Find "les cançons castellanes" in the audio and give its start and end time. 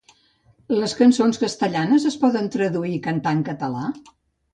0.77-2.07